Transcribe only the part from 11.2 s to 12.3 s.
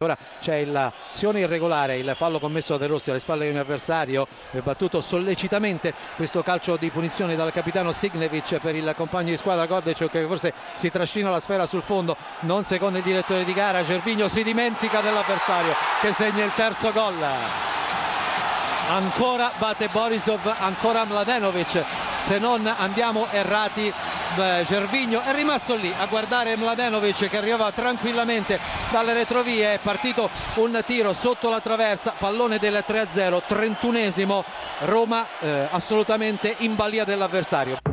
la sfera sul fondo,